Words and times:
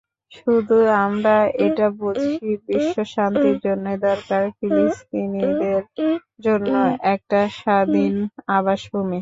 শুধু 0.31 0.75
আমরা 1.03 1.35
এটা 1.65 1.87
বুঝি, 1.99 2.33
বিশ্বশান্তির 2.67 3.57
জন্যই 3.65 3.97
দরকার 4.07 4.41
ফিলিস্তিনিদের 4.57 5.81
জন্য 6.39 6.73
একটা 7.13 7.39
স্বাধীন 7.59 8.13
আবাসভূমি। 8.57 9.09